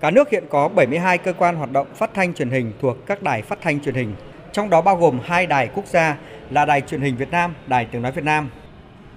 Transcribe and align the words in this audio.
Cả 0.00 0.10
nước 0.10 0.30
hiện 0.30 0.44
có 0.50 0.68
72 0.68 1.18
cơ 1.18 1.32
quan 1.32 1.56
hoạt 1.56 1.72
động 1.72 1.86
phát 1.94 2.10
thanh 2.14 2.34
truyền 2.34 2.50
hình 2.50 2.72
thuộc 2.80 3.06
các 3.06 3.22
đài 3.22 3.42
phát 3.42 3.58
thanh 3.62 3.80
truyền 3.80 3.94
hình, 3.94 4.14
trong 4.52 4.70
đó 4.70 4.80
bao 4.80 4.96
gồm 4.96 5.20
hai 5.24 5.46
đài 5.46 5.68
quốc 5.74 5.86
gia 5.86 6.16
là 6.50 6.64
Đài 6.64 6.80
truyền 6.80 7.00
hình 7.00 7.16
Việt 7.16 7.30
Nam, 7.30 7.54
Đài 7.66 7.84
Tiếng 7.92 8.02
nói 8.02 8.12
Việt 8.12 8.24
Nam. 8.24 8.48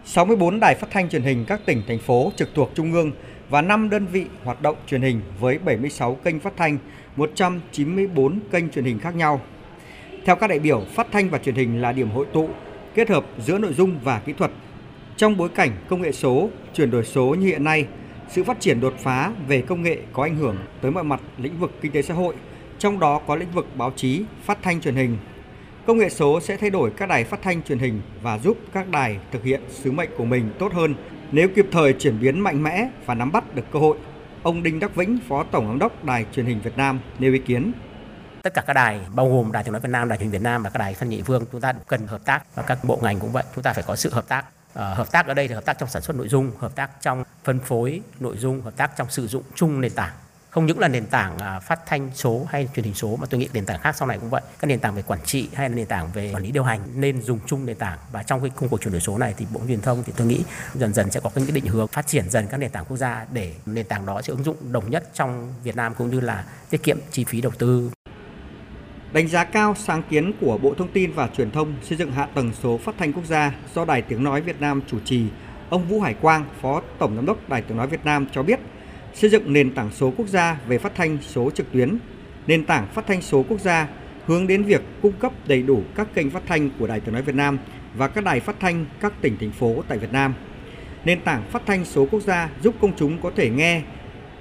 64 0.05 0.59
đài 0.59 0.75
phát 0.75 0.87
thanh 0.91 1.09
truyền 1.09 1.21
hình 1.21 1.45
các 1.45 1.61
tỉnh 1.65 1.81
thành 1.87 1.99
phố 1.99 2.31
trực 2.35 2.49
thuộc 2.55 2.71
trung 2.75 2.93
ương 2.93 3.11
và 3.49 3.61
5 3.61 3.89
đơn 3.89 4.05
vị 4.05 4.25
hoạt 4.43 4.61
động 4.61 4.75
truyền 4.87 5.01
hình 5.01 5.21
với 5.39 5.57
76 5.57 6.15
kênh 6.15 6.39
phát 6.39 6.53
thanh, 6.57 6.77
194 7.15 8.39
kênh 8.51 8.69
truyền 8.69 8.85
hình 8.85 8.99
khác 8.99 9.15
nhau. 9.15 9.41
Theo 10.25 10.35
các 10.35 10.47
đại 10.47 10.59
biểu, 10.59 10.83
phát 10.95 11.07
thanh 11.11 11.29
và 11.29 11.37
truyền 11.37 11.55
hình 11.55 11.81
là 11.81 11.91
điểm 11.91 12.09
hội 12.09 12.25
tụ, 12.33 12.49
kết 12.95 13.09
hợp 13.09 13.25
giữa 13.39 13.57
nội 13.57 13.73
dung 13.73 13.99
và 14.03 14.19
kỹ 14.19 14.33
thuật. 14.37 14.51
Trong 15.17 15.37
bối 15.37 15.49
cảnh 15.49 15.71
công 15.89 16.01
nghệ 16.01 16.11
số, 16.11 16.49
chuyển 16.73 16.91
đổi 16.91 17.05
số 17.05 17.35
như 17.39 17.47
hiện 17.47 17.63
nay, 17.63 17.85
sự 18.29 18.43
phát 18.43 18.59
triển 18.59 18.81
đột 18.81 18.93
phá 18.99 19.31
về 19.47 19.61
công 19.61 19.81
nghệ 19.81 19.97
có 20.13 20.23
ảnh 20.23 20.35
hưởng 20.35 20.57
tới 20.81 20.91
mọi 20.91 21.03
mặt 21.03 21.19
lĩnh 21.37 21.59
vực 21.59 21.71
kinh 21.81 21.91
tế 21.91 22.01
xã 22.01 22.13
hội, 22.13 22.35
trong 22.79 22.99
đó 22.99 23.21
có 23.27 23.35
lĩnh 23.35 23.51
vực 23.51 23.67
báo 23.75 23.91
chí, 23.95 24.23
phát 24.43 24.57
thanh 24.61 24.81
truyền 24.81 24.95
hình. 24.95 25.17
Công 25.85 25.97
nghệ 25.97 26.09
số 26.09 26.39
sẽ 26.39 26.57
thay 26.57 26.69
đổi 26.69 26.91
các 26.97 27.09
đài 27.09 27.23
phát 27.23 27.41
thanh 27.41 27.63
truyền 27.63 27.79
hình 27.79 28.01
và 28.21 28.39
giúp 28.39 28.57
các 28.73 28.89
đài 28.89 29.17
thực 29.31 29.43
hiện 29.43 29.61
sứ 29.69 29.91
mệnh 29.91 30.09
của 30.17 30.25
mình 30.25 30.51
tốt 30.59 30.73
hơn 30.73 30.95
nếu 31.31 31.47
kịp 31.55 31.65
thời 31.71 31.93
chuyển 31.93 32.19
biến 32.19 32.39
mạnh 32.39 32.63
mẽ 32.63 32.89
và 33.05 33.13
nắm 33.13 33.31
bắt 33.31 33.55
được 33.55 33.63
cơ 33.71 33.79
hội. 33.79 33.97
Ông 34.43 34.63
Đinh 34.63 34.79
Đắc 34.79 34.95
Vĩnh, 34.95 35.19
Phó 35.27 35.43
Tổng 35.43 35.67
giám 35.67 35.79
đốc 35.79 36.05
Đài 36.05 36.25
truyền 36.31 36.45
hình 36.45 36.59
Việt 36.63 36.77
Nam 36.77 36.99
nêu 37.19 37.33
ý 37.33 37.39
kiến 37.39 37.71
tất 38.43 38.53
cả 38.53 38.61
các 38.67 38.73
đài 38.73 38.99
bao 39.15 39.29
gồm 39.29 39.51
đài 39.51 39.63
tiếng 39.63 39.73
nói 39.73 39.81
Việt 39.81 39.89
Nam, 39.89 40.09
đài 40.09 40.17
truyền 40.17 40.29
Việt 40.29 40.41
Nam 40.41 40.63
và 40.63 40.69
các 40.69 40.77
đài 40.79 40.93
phân 40.93 41.09
nhị 41.09 41.21
phương 41.21 41.45
chúng 41.51 41.61
ta 41.61 41.73
cần 41.87 42.07
hợp 42.07 42.25
tác 42.25 42.55
và 42.55 42.63
các 42.63 42.77
bộ 42.83 42.99
ngành 43.03 43.19
cũng 43.19 43.31
vậy 43.31 43.43
chúng 43.55 43.63
ta 43.63 43.73
phải 43.73 43.83
có 43.87 43.95
sự 43.95 44.09
hợp 44.13 44.27
tác 44.27 44.45
Ờ, 44.77 44.93
hợp 44.93 45.11
tác 45.11 45.27
ở 45.27 45.33
đây 45.33 45.47
thì 45.47 45.53
hợp 45.53 45.65
tác 45.65 45.79
trong 45.79 45.89
sản 45.89 46.01
xuất 46.01 46.17
nội 46.17 46.27
dung, 46.27 46.51
hợp 46.59 46.75
tác 46.75 46.89
trong 47.01 47.23
phân 47.43 47.59
phối 47.59 48.01
nội 48.19 48.37
dung, 48.37 48.61
hợp 48.61 48.73
tác 48.77 48.97
trong 48.97 49.09
sử 49.09 49.27
dụng 49.27 49.43
chung 49.55 49.81
nền 49.81 49.91
tảng. 49.91 50.13
Không 50.49 50.65
những 50.65 50.79
là 50.79 50.87
nền 50.87 51.05
tảng 51.05 51.37
à, 51.37 51.59
phát 51.59 51.79
thanh 51.85 52.09
số 52.13 52.45
hay 52.49 52.69
truyền 52.75 52.85
hình 52.85 52.93
số 52.93 53.15
mà 53.15 53.27
tôi 53.29 53.39
nghĩ 53.39 53.49
nền 53.53 53.65
tảng 53.65 53.79
khác 53.79 53.95
sau 53.95 54.07
này 54.07 54.17
cũng 54.19 54.29
vậy. 54.29 54.41
Các 54.59 54.67
nền 54.67 54.79
tảng 54.79 54.95
về 54.95 55.01
quản 55.01 55.19
trị 55.25 55.49
hay 55.53 55.69
là 55.69 55.75
nền 55.75 55.85
tảng 55.85 56.11
về 56.13 56.31
quản 56.33 56.43
lý 56.43 56.51
điều 56.51 56.63
hành 56.63 56.79
nên 56.95 57.21
dùng 57.21 57.39
chung 57.45 57.65
nền 57.65 57.77
tảng 57.77 57.97
và 58.11 58.23
trong 58.23 58.41
cái 58.41 58.49
công 58.55 58.69
cuộc 58.69 58.81
chuyển 58.81 58.91
đổi 58.91 59.01
số 59.01 59.17
này 59.17 59.33
thì 59.37 59.45
Bộ 59.53 59.61
Truyền 59.67 59.81
thông 59.81 60.03
thì 60.03 60.13
tôi 60.17 60.27
nghĩ 60.27 60.43
dần 60.75 60.93
dần 60.93 61.11
sẽ 61.11 61.19
có 61.19 61.31
những 61.35 61.53
định 61.53 61.65
hướng 61.65 61.87
phát 61.87 62.07
triển 62.07 62.29
dần 62.29 62.47
các 62.47 62.57
nền 62.57 62.71
tảng 62.71 62.85
quốc 62.85 62.97
gia 62.97 63.25
để 63.31 63.53
nền 63.65 63.85
tảng 63.85 64.05
đó 64.05 64.21
sẽ 64.21 64.31
ứng 64.31 64.43
dụng 64.43 64.71
đồng 64.71 64.89
nhất 64.89 65.09
trong 65.13 65.53
Việt 65.63 65.75
Nam 65.75 65.93
cũng 65.95 66.09
như 66.09 66.19
là 66.19 66.45
tiết 66.69 66.83
kiệm 66.83 66.97
chi 67.11 67.23
phí 67.23 67.41
đầu 67.41 67.51
tư 67.57 67.91
Đánh 69.13 69.27
giá 69.27 69.43
cao 69.43 69.75
sáng 69.75 70.01
kiến 70.09 70.31
của 70.41 70.57
Bộ 70.57 70.73
Thông 70.73 70.87
tin 70.87 71.11
và 71.11 71.29
Truyền 71.37 71.51
thông 71.51 71.73
xây 71.81 71.97
dựng 71.97 72.11
hạ 72.11 72.27
tầng 72.33 72.51
số 72.61 72.77
phát 72.77 72.95
thanh 72.97 73.13
quốc 73.13 73.25
gia 73.25 73.51
do 73.75 73.85
Đài 73.85 74.01
Tiếng 74.01 74.23
Nói 74.23 74.41
Việt 74.41 74.61
Nam 74.61 74.81
chủ 74.87 74.99
trì, 75.05 75.25
ông 75.69 75.87
Vũ 75.87 75.99
Hải 75.99 76.13
Quang, 76.13 76.45
Phó 76.61 76.81
Tổng 76.99 77.15
Giám 77.15 77.25
đốc 77.25 77.49
Đài 77.49 77.61
Tiếng 77.61 77.77
Nói 77.77 77.87
Việt 77.87 78.05
Nam 78.05 78.25
cho 78.31 78.43
biết, 78.43 78.59
xây 79.13 79.29
dựng 79.29 79.53
nền 79.53 79.71
tảng 79.71 79.91
số 79.91 80.13
quốc 80.17 80.27
gia 80.27 80.59
về 80.67 80.77
phát 80.77 80.95
thanh 80.95 81.17
số 81.21 81.51
trực 81.51 81.71
tuyến, 81.71 81.97
nền 82.47 82.65
tảng 82.65 82.87
phát 82.93 83.07
thanh 83.07 83.21
số 83.21 83.45
quốc 83.49 83.61
gia 83.61 83.87
hướng 84.25 84.47
đến 84.47 84.63
việc 84.63 84.81
cung 85.01 85.13
cấp 85.19 85.31
đầy 85.47 85.63
đủ 85.63 85.83
các 85.95 86.07
kênh 86.13 86.29
phát 86.29 86.43
thanh 86.47 86.69
của 86.79 86.87
Đài 86.87 86.99
Tiếng 86.99 87.13
Nói 87.13 87.21
Việt 87.21 87.35
Nam 87.35 87.57
và 87.95 88.07
các 88.07 88.23
đài 88.23 88.39
phát 88.39 88.55
thanh 88.59 88.85
các 88.99 89.13
tỉnh 89.21 89.37
thành 89.39 89.51
phố 89.51 89.83
tại 89.87 89.97
Việt 89.97 90.11
Nam. 90.11 90.33
Nền 91.05 91.21
tảng 91.21 91.43
phát 91.51 91.61
thanh 91.65 91.85
số 91.85 92.07
quốc 92.11 92.19
gia 92.23 92.49
giúp 92.63 92.75
công 92.81 92.95
chúng 92.97 93.21
có 93.21 93.31
thể 93.35 93.49
nghe, 93.49 93.81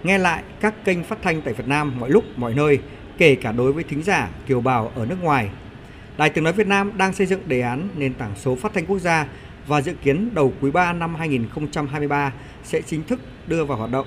nghe 0.02 0.18
lại 0.18 0.42
các 0.60 0.84
kênh 0.84 1.04
phát 1.04 1.18
thanh 1.22 1.42
tại 1.42 1.54
Việt 1.54 1.68
Nam 1.68 2.00
mọi 2.00 2.10
lúc 2.10 2.24
mọi 2.36 2.54
nơi 2.54 2.78
kể 3.18 3.34
cả 3.34 3.52
đối 3.52 3.72
với 3.72 3.84
thính 3.84 4.02
giả 4.02 4.28
kiều 4.46 4.60
bào 4.60 4.92
ở 4.94 5.06
nước 5.06 5.22
ngoài. 5.22 5.50
Đài 6.18 6.30
Tiếng 6.30 6.44
Nói 6.44 6.52
Việt 6.52 6.66
Nam 6.66 6.92
đang 6.96 7.12
xây 7.12 7.26
dựng 7.26 7.40
đề 7.46 7.60
án 7.60 7.88
nền 7.96 8.14
tảng 8.14 8.32
số 8.36 8.56
phát 8.56 8.74
thanh 8.74 8.86
quốc 8.86 8.98
gia 8.98 9.26
và 9.66 9.80
dự 9.80 9.94
kiến 10.02 10.30
đầu 10.34 10.52
quý 10.60 10.70
3 10.70 10.92
năm 10.92 11.14
2023 11.14 12.32
sẽ 12.64 12.82
chính 12.82 13.02
thức 13.02 13.20
đưa 13.46 13.64
vào 13.64 13.78
hoạt 13.78 13.90
động. 13.90 14.06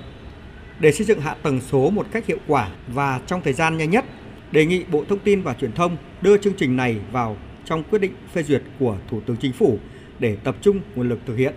Để 0.80 0.92
xây 0.92 1.06
dựng 1.06 1.20
hạ 1.20 1.34
tầng 1.42 1.60
số 1.60 1.90
một 1.90 2.06
cách 2.12 2.26
hiệu 2.26 2.38
quả 2.46 2.68
và 2.88 3.20
trong 3.26 3.40
thời 3.42 3.52
gian 3.52 3.78
nhanh 3.78 3.90
nhất, 3.90 4.04
đề 4.52 4.66
nghị 4.66 4.84
Bộ 4.84 5.04
Thông 5.08 5.18
tin 5.18 5.42
và 5.42 5.54
Truyền 5.54 5.72
thông 5.72 5.96
đưa 6.22 6.38
chương 6.38 6.54
trình 6.56 6.76
này 6.76 6.96
vào 7.12 7.36
trong 7.64 7.82
quyết 7.82 7.98
định 7.98 8.12
phê 8.32 8.42
duyệt 8.42 8.62
của 8.78 8.96
Thủ 9.10 9.20
tướng 9.26 9.36
Chính 9.36 9.52
phủ 9.52 9.78
để 10.18 10.36
tập 10.44 10.56
trung 10.60 10.80
nguồn 10.94 11.08
lực 11.08 11.18
thực 11.26 11.36
hiện 11.36 11.54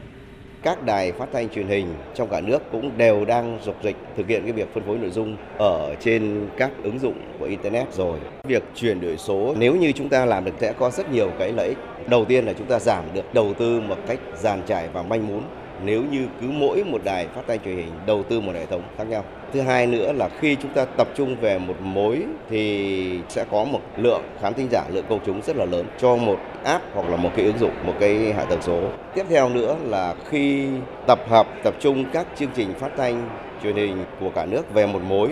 các 0.63 0.83
đài 0.85 1.11
phát 1.11 1.29
thanh 1.33 1.49
truyền 1.49 1.67
hình 1.67 1.93
trong 2.13 2.29
cả 2.29 2.41
nước 2.41 2.71
cũng 2.71 2.97
đều 2.97 3.25
đang 3.25 3.59
dục 3.65 3.75
dịch 3.83 3.95
thực 4.17 4.27
hiện 4.27 4.43
cái 4.43 4.51
việc 4.51 4.73
phân 4.73 4.83
phối 4.83 4.97
nội 4.97 5.09
dung 5.09 5.37
ở 5.57 5.95
trên 5.99 6.47
các 6.57 6.71
ứng 6.83 6.99
dụng 6.99 7.13
của 7.39 7.45
internet 7.45 7.93
rồi. 7.93 8.19
Việc 8.43 8.63
chuyển 8.75 9.01
đổi 9.01 9.17
số, 9.17 9.55
nếu 9.57 9.75
như 9.75 9.91
chúng 9.91 10.09
ta 10.09 10.25
làm 10.25 10.45
được, 10.45 10.51
sẽ 10.59 10.73
có 10.73 10.89
rất 10.89 11.11
nhiều 11.11 11.29
cái 11.39 11.51
lợi 11.51 11.67
ích. 11.67 11.77
Đầu 12.07 12.25
tiên 12.25 12.45
là 12.45 12.53
chúng 12.53 12.67
ta 12.67 12.79
giảm 12.79 13.03
được 13.13 13.33
đầu 13.33 13.53
tư 13.53 13.81
một 13.87 13.97
cách 14.07 14.19
giàn 14.37 14.61
trải 14.67 14.89
và 14.93 15.01
manh 15.03 15.27
mún 15.27 15.41
nếu 15.85 16.03
như 16.11 16.27
cứ 16.41 16.47
mỗi 16.51 16.83
một 16.83 17.01
đài 17.03 17.27
phát 17.35 17.41
thanh 17.47 17.59
truyền 17.65 17.75
hình 17.75 17.91
đầu 18.05 18.23
tư 18.23 18.41
một 18.41 18.51
hệ 18.55 18.65
thống 18.65 18.81
khác 18.97 19.03
nhau. 19.03 19.23
Thứ 19.53 19.61
hai 19.61 19.87
nữa 19.87 20.11
là 20.13 20.29
khi 20.39 20.55
chúng 20.61 20.71
ta 20.71 20.85
tập 20.85 21.07
trung 21.15 21.35
về 21.41 21.57
một 21.57 21.75
mối 21.81 22.23
thì 22.49 23.19
sẽ 23.29 23.45
có 23.51 23.63
một 23.63 23.81
lượng 23.97 24.21
khán 24.41 24.53
thính 24.53 24.67
giả, 24.71 24.83
lượng 24.89 25.05
công 25.09 25.19
chúng 25.25 25.41
rất 25.41 25.55
là 25.55 25.65
lớn 25.65 25.85
cho 25.97 26.15
một 26.15 26.39
app 26.63 26.83
hoặc 26.95 27.09
là 27.09 27.17
một 27.17 27.29
cái 27.35 27.45
ứng 27.45 27.57
dụng, 27.57 27.71
một 27.85 27.93
cái 27.99 28.33
hạ 28.33 28.43
tầng 28.43 28.61
số. 28.61 28.81
Tiếp 29.15 29.25
theo 29.29 29.49
nữa 29.49 29.75
là 29.85 30.15
khi 30.29 30.67
tập 31.07 31.19
hợp, 31.29 31.47
tập 31.63 31.73
trung 31.79 32.05
các 32.13 32.27
chương 32.35 32.49
trình 32.55 32.73
phát 32.73 32.91
thanh 32.97 33.29
truyền 33.63 33.75
hình 33.75 34.05
của 34.19 34.29
cả 34.35 34.45
nước 34.45 34.73
về 34.73 34.85
một 34.85 35.01
mối 35.07 35.29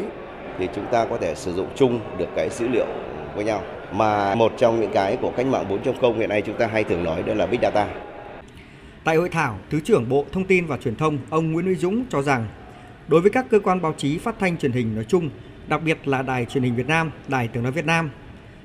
thì 0.59 0.68
chúng 0.75 0.85
ta 0.85 1.06
có 1.06 1.18
thể 1.18 1.35
sử 1.35 1.53
dụng 1.53 1.68
chung 1.75 2.00
được 2.18 2.28
cái 2.35 2.50
dữ 2.50 2.68
liệu 2.68 2.85
với 3.35 3.46
nhau. 3.46 3.62
Mà 3.91 4.35
một 4.35 4.51
trong 4.57 4.81
những 4.81 4.91
cái 4.94 5.18
của 5.22 5.31
cách 5.38 5.46
mạng 5.46 5.66
4.0 5.84 6.18
hiện 6.18 6.30
nay 6.30 6.41
chúng 6.41 6.56
ta 6.56 6.68
hay 6.68 6.84
thường 6.84 7.03
nói 7.03 7.24
đó 7.24 7.34
là 7.34 7.46
Big 7.46 7.59
Data. 7.62 7.88
Tại 9.03 9.16
hội 9.16 9.29
thảo, 9.29 9.59
Thứ 9.69 9.79
trưởng 9.79 10.09
Bộ 10.09 10.25
Thông 10.31 10.44
tin 10.44 10.66
và 10.66 10.78
Truyền 10.78 10.95
thông 10.95 11.17
ông 11.29 11.51
Nguyễn 11.51 11.66
Huy 11.66 11.75
Dũng 11.75 12.06
cho 12.09 12.22
rằng 12.22 12.47
đối 13.07 13.22
với 13.22 13.31
các 13.31 13.45
cơ 13.50 13.59
quan 13.59 13.81
báo 13.81 13.94
chí 13.97 14.17
phát 14.17 14.35
thanh 14.39 14.57
truyền 14.57 14.72
hình 14.72 14.95
nói 14.95 15.06
chung, 15.07 15.29
đặc 15.67 15.81
biệt 15.85 16.07
là 16.07 16.22
Đài 16.22 16.45
truyền 16.45 16.63
hình 16.63 16.75
Việt 16.75 16.88
Nam, 16.88 17.12
Đài 17.28 17.47
tiếng 17.47 17.63
nói 17.63 17.72
Việt 17.72 17.85
Nam, 17.85 18.09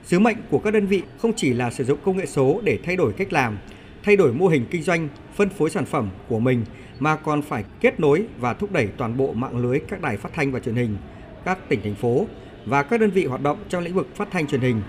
sứ 0.04 0.18
mệnh 0.18 0.36
của 0.50 0.58
các 0.58 0.70
đơn 0.70 0.86
vị 0.86 1.02
không 1.18 1.32
chỉ 1.36 1.52
là 1.52 1.70
sử 1.70 1.84
dụng 1.84 1.98
công 2.04 2.16
nghệ 2.16 2.26
số 2.26 2.60
để 2.64 2.78
thay 2.84 2.96
đổi 2.96 3.12
cách 3.12 3.32
làm, 3.32 3.58
thay 4.02 4.16
đổi 4.16 4.32
mô 4.32 4.48
hình 4.48 4.66
kinh 4.70 4.82
doanh, 4.82 5.08
phân 5.34 5.48
phối 5.48 5.70
sản 5.70 5.84
phẩm 5.84 6.10
của 6.28 6.38
mình 6.38 6.64
mà 6.98 7.16
còn 7.16 7.42
phải 7.42 7.64
kết 7.80 8.00
nối 8.00 8.26
và 8.38 8.54
thúc 8.54 8.72
đẩy 8.72 8.86
toàn 8.86 9.16
bộ 9.16 9.32
mạng 9.32 9.56
lưới 9.56 9.78
các 9.88 10.00
đài 10.00 10.16
phát 10.16 10.30
thanh 10.34 10.52
và 10.52 10.60
truyền 10.60 10.74
hình, 10.74 10.96
các 11.44 11.68
tỉnh 11.68 11.80
thành 11.82 11.94
phố 11.94 12.26
và 12.66 12.82
các 12.82 13.00
đơn 13.00 13.10
vị 13.10 13.24
hoạt 13.24 13.42
động 13.42 13.58
trong 13.68 13.84
lĩnh 13.84 13.94
vực 13.94 14.08
phát 14.14 14.28
thanh 14.30 14.46
truyền 14.46 14.60
hình, 14.60 14.82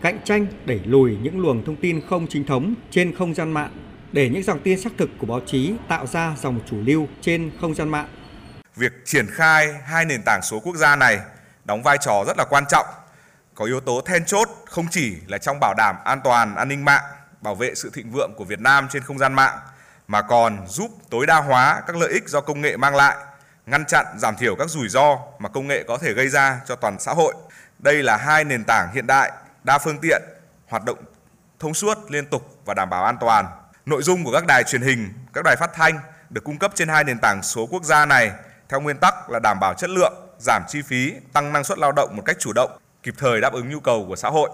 cạnh 0.00 0.18
tranh 0.24 0.46
đẩy 0.66 0.80
lùi 0.84 1.16
những 1.22 1.40
luồng 1.40 1.64
thông 1.64 1.76
tin 1.76 2.00
không 2.00 2.26
chính 2.26 2.44
thống 2.44 2.74
trên 2.90 3.14
không 3.14 3.34
gian 3.34 3.52
mạng 3.52 3.70
để 4.16 4.28
những 4.28 4.42
dòng 4.42 4.60
tin 4.60 4.80
xác 4.80 4.90
thực 4.98 5.10
của 5.18 5.26
báo 5.26 5.40
chí 5.46 5.74
tạo 5.88 6.06
ra 6.06 6.34
dòng 6.42 6.60
chủ 6.70 6.76
lưu 6.86 7.08
trên 7.20 7.50
không 7.60 7.74
gian 7.74 7.88
mạng. 7.88 8.08
Việc 8.76 8.92
triển 9.04 9.26
khai 9.30 9.74
hai 9.84 10.04
nền 10.04 10.22
tảng 10.22 10.42
số 10.42 10.60
quốc 10.60 10.76
gia 10.76 10.96
này 10.96 11.20
đóng 11.64 11.82
vai 11.82 11.98
trò 12.00 12.24
rất 12.26 12.38
là 12.38 12.44
quan 12.50 12.64
trọng, 12.68 12.86
có 13.54 13.64
yếu 13.64 13.80
tố 13.80 14.00
then 14.00 14.24
chốt 14.24 14.48
không 14.66 14.86
chỉ 14.90 15.16
là 15.26 15.38
trong 15.38 15.60
bảo 15.60 15.74
đảm 15.76 15.96
an 16.04 16.20
toàn 16.24 16.54
an 16.54 16.68
ninh 16.68 16.84
mạng, 16.84 17.02
bảo 17.40 17.54
vệ 17.54 17.74
sự 17.74 17.90
thịnh 17.94 18.10
vượng 18.10 18.30
của 18.36 18.44
Việt 18.44 18.60
Nam 18.60 18.88
trên 18.90 19.02
không 19.02 19.18
gian 19.18 19.34
mạng 19.34 19.58
mà 20.08 20.22
còn 20.22 20.66
giúp 20.68 20.90
tối 21.10 21.26
đa 21.26 21.36
hóa 21.40 21.82
các 21.86 21.96
lợi 21.96 22.12
ích 22.12 22.28
do 22.28 22.40
công 22.40 22.60
nghệ 22.60 22.76
mang 22.76 22.96
lại, 22.96 23.16
ngăn 23.66 23.84
chặn 23.84 24.06
giảm 24.18 24.36
thiểu 24.36 24.56
các 24.56 24.70
rủi 24.70 24.88
ro 24.88 25.18
mà 25.38 25.48
công 25.48 25.66
nghệ 25.66 25.84
có 25.88 25.98
thể 25.98 26.12
gây 26.12 26.28
ra 26.28 26.60
cho 26.66 26.76
toàn 26.76 26.96
xã 27.00 27.12
hội. 27.12 27.34
Đây 27.78 28.02
là 28.02 28.16
hai 28.16 28.44
nền 28.44 28.64
tảng 28.64 28.88
hiện 28.94 29.06
đại, 29.06 29.32
đa 29.64 29.78
phương 29.78 29.98
tiện, 30.02 30.22
hoạt 30.68 30.84
động 30.84 30.98
thông 31.58 31.74
suốt, 31.74 31.98
liên 32.10 32.26
tục 32.26 32.58
và 32.64 32.74
đảm 32.74 32.90
bảo 32.90 33.04
an 33.04 33.16
toàn. 33.20 33.46
Nội 33.86 34.02
dung 34.02 34.24
của 34.24 34.32
các 34.32 34.46
đài 34.46 34.64
truyền 34.64 34.82
hình, 34.82 35.12
các 35.32 35.44
đài 35.44 35.56
phát 35.56 35.70
thanh 35.74 35.98
được 36.30 36.44
cung 36.44 36.58
cấp 36.58 36.72
trên 36.74 36.88
hai 36.88 37.04
nền 37.04 37.18
tảng 37.18 37.42
số 37.42 37.66
quốc 37.66 37.84
gia 37.84 38.06
này 38.06 38.32
theo 38.68 38.80
nguyên 38.80 38.96
tắc 38.98 39.30
là 39.30 39.38
đảm 39.38 39.60
bảo 39.60 39.74
chất 39.74 39.90
lượng, 39.90 40.12
giảm 40.38 40.62
chi 40.68 40.82
phí, 40.82 41.12
tăng 41.32 41.52
năng 41.52 41.64
suất 41.64 41.78
lao 41.78 41.92
động 41.92 42.16
một 42.16 42.22
cách 42.24 42.36
chủ 42.38 42.52
động, 42.54 42.78
kịp 43.02 43.14
thời 43.18 43.40
đáp 43.40 43.52
ứng 43.52 43.68
nhu 43.68 43.80
cầu 43.80 44.04
của 44.08 44.16
xã 44.16 44.28
hội. 44.28 44.50